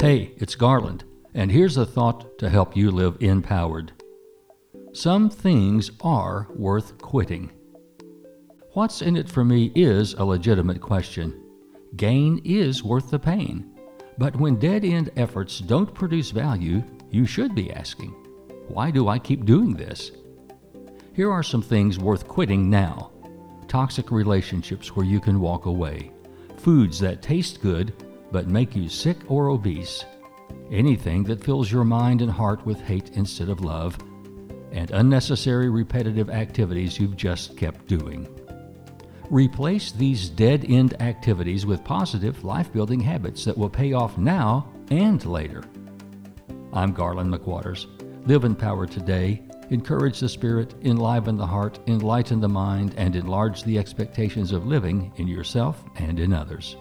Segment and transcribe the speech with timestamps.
[0.00, 1.02] Hey, it's Garland,
[1.34, 3.90] and here's a thought to help you live empowered.
[4.92, 7.50] Some things are worth quitting.
[8.74, 11.42] What's in it for me is a legitimate question.
[11.96, 13.76] Gain is worth the pain.
[14.18, 18.10] But when dead end efforts don't produce value, you should be asking,
[18.68, 20.12] why do I keep doing this?
[21.12, 23.10] Here are some things worth quitting now
[23.66, 26.12] toxic relationships where you can walk away,
[26.56, 27.92] foods that taste good
[28.30, 30.04] but make you sick or obese,
[30.70, 33.98] anything that fills your mind and heart with hate instead of love,
[34.72, 38.28] and unnecessary repetitive activities you've just kept doing.
[39.30, 44.72] Replace these dead end activities with positive, life building habits that will pay off now
[44.90, 45.62] and later.
[46.72, 47.86] I'm Garland McWaters.
[48.26, 53.64] Live in power today, encourage the spirit, enliven the heart, enlighten the mind, and enlarge
[53.64, 56.76] the expectations of living in yourself and in others.